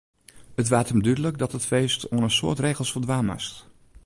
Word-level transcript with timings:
It 0.61 0.69
waard 0.71 0.89
him 0.91 1.01
dúdlik 1.05 1.37
dat 1.41 1.53
it 1.57 1.69
feest 1.71 2.01
oan 2.13 2.27
in 2.27 2.35
soad 2.37 2.59
regels 2.67 2.93
foldwaan 2.93 3.27
moast. 3.29 3.55